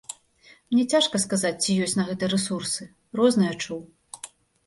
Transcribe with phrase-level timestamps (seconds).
[0.75, 2.87] Мне цяжка сказаць, ці ёсць на гэта рэсурсы,
[3.19, 3.79] рознае чуў.